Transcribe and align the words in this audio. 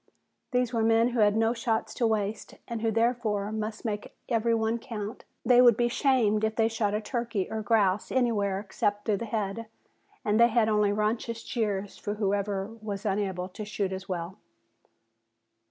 These 0.49 0.73
were 0.73 0.81
men 0.81 1.09
who 1.09 1.19
had 1.19 1.37
no 1.37 1.53
shots 1.53 1.93
to 1.93 2.07
waste 2.07 2.55
and 2.67 2.81
who 2.81 2.89
therefore 2.89 3.51
must 3.51 3.85
make 3.85 4.15
every 4.27 4.55
one 4.55 4.79
count. 4.79 5.25
They 5.45 5.61
would 5.61 5.77
be 5.77 5.89
shamed 5.89 6.43
if 6.43 6.55
they 6.55 6.67
shot 6.69 6.95
a 6.95 7.01
turkey 7.01 7.47
or 7.51 7.61
grouse 7.61 8.11
anywhere 8.11 8.59
except 8.59 9.05
through 9.05 9.17
the 9.17 9.25
head 9.25 9.67
and 10.25 10.39
they 10.39 10.47
had 10.47 10.67
only 10.67 10.91
raucous 10.91 11.43
jeers 11.43 11.99
for 11.99 12.15
whoever 12.15 12.65
was 12.81 13.05
unable 13.05 13.47
to 13.49 13.63
shoot 13.63 13.91
as 13.93 14.09
well. 14.09 14.37